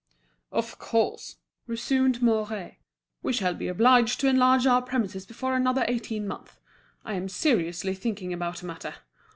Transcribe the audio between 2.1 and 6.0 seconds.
Mouret, "we shall be obliged to enlarge our premises before another